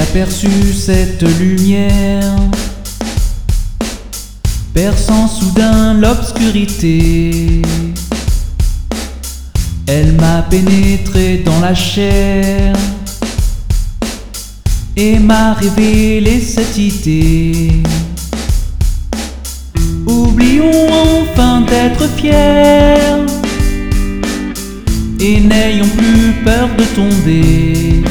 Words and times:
aperçu 0.00 0.48
cette 0.72 1.22
lumière, 1.38 2.34
perçant 4.74 5.28
soudain 5.28 5.94
l'obscurité. 5.94 7.62
Elle 9.86 10.12
m'a 10.14 10.42
pénétré 10.42 11.42
dans 11.44 11.60
la 11.60 11.74
chair 11.74 12.74
et 14.96 15.18
m'a 15.20 15.54
révélé 15.54 16.40
cette 16.40 16.76
idée. 16.76 17.70
Oublions 20.06 20.88
enfin 21.22 21.60
d'être 21.60 22.08
fiers 22.16 23.24
et 25.20 25.40
n'ayons 25.40 25.88
plus 25.96 26.32
peur 26.44 26.68
de 26.76 26.84
tomber. 26.96 28.02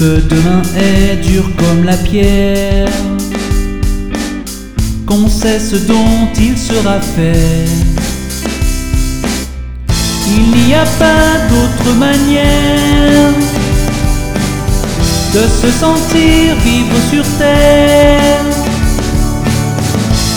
Que 0.00 0.18
demain 0.18 0.62
est 0.78 1.16
dur 1.16 1.44
comme 1.58 1.84
la 1.84 1.94
pierre, 1.94 2.88
qu'on 5.06 5.28
sait 5.28 5.60
ce 5.60 5.76
dont 5.76 6.26
il 6.38 6.56
sera 6.56 6.98
fait. 7.02 7.68
Il 10.26 10.64
n'y 10.64 10.74
a 10.74 10.86
pas 10.98 11.36
d'autre 11.50 11.98
manière 11.98 13.34
de 15.34 15.40
se 15.60 15.70
sentir 15.70 16.56
vivre 16.64 16.96
sur 17.10 17.24
terre 17.36 18.40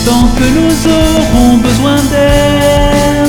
tant 0.05 0.27
que 0.38 0.48
nous 0.59 0.75
aurons 0.91 1.58
besoin 1.59 1.95
d'air. 2.11 3.27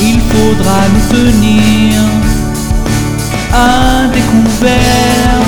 Il 0.00 0.20
faudra 0.20 0.78
nous 0.94 1.16
tenir 1.16 2.05
à 3.52 4.08
découvert. 4.12 5.42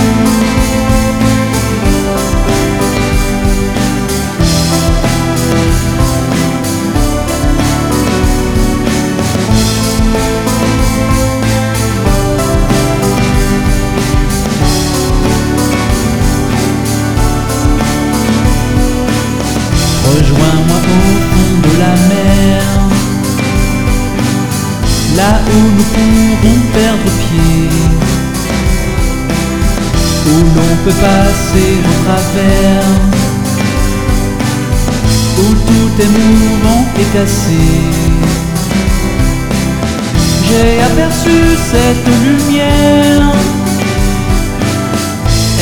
Rejoins-moi 20.10 20.78
au 20.78 21.00
fond 21.30 21.54
de 21.62 21.72
la 21.78 21.94
mer, 22.08 22.62
là 25.16 25.32
où 25.46 25.58
nous 25.76 25.88
pourrons 25.94 26.57
peut 30.88 30.94
passer 30.94 31.72
au 31.84 31.94
travers, 32.04 32.88
où 35.38 35.54
tout 35.68 36.02
est 36.02 36.12
mouvant 36.18 36.84
et 36.98 37.08
cassé. 37.14 37.64
J'ai 40.46 40.80
aperçu 40.88 41.36
cette 41.70 42.06
lumière, 42.24 43.22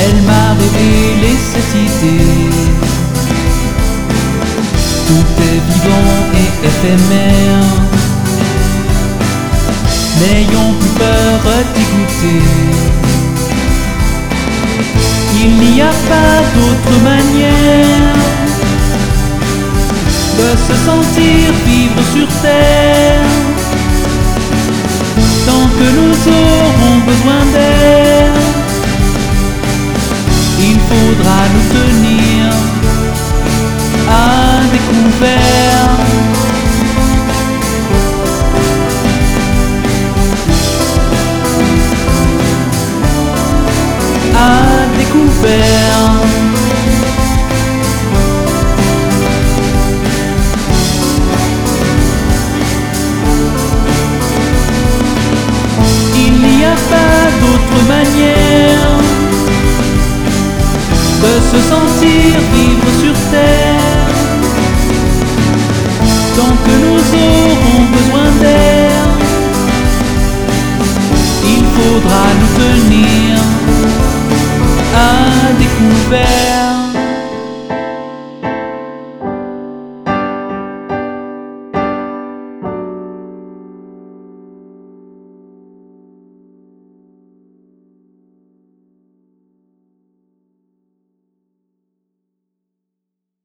elle 0.04 0.22
m'a 0.22 0.46
révélé 0.60 1.32
cette 1.52 1.74
idée. 1.86 2.50
Tout 5.08 5.28
est 5.50 5.60
vivant 5.70 6.18
et 6.40 6.50
éphémère. 6.68 7.66
N'ayons 10.20 10.72
plus 10.80 10.94
peur 11.00 11.40
d'y 11.74 11.84
goûter. 11.92 13.05
Il 15.48 15.56
n'y 15.60 15.80
a 15.80 15.94
pas 16.12 16.36
d'autre 16.54 16.94
manière 17.04 18.16
de 20.38 20.48
se 20.66 20.74
sentir 20.88 21.52
vivre 21.64 22.02
sur 22.14 22.26
terre. 22.42 23.22
Tant 25.46 25.66
que 25.78 25.88
nous 25.98 26.16
aurons 26.42 26.98
besoin 27.10 27.35
de 61.26 61.40
se 61.50 61.58
sentir 61.72 62.38
vivre 62.54 62.90
sur 63.00 63.14
terre. 63.30 64.16
Tant 66.36 66.56
que 66.64 66.74
nous 66.84 67.05